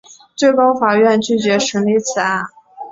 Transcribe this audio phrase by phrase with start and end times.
[0.35, 2.45] 最高法院拒绝审理此案。